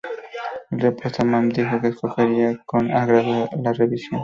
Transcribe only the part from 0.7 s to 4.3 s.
En respuesta, Mann dijo que acogería con agrado la revisión.